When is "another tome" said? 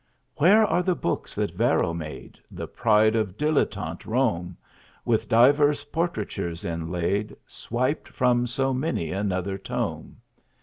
9.11-10.17